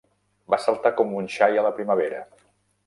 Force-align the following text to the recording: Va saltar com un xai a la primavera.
Va 0.53 0.59
saltar 0.63 0.93
com 1.01 1.13
un 1.21 1.31
xai 1.37 1.61
a 1.63 1.67
la 1.69 1.77
primavera. 1.81 2.25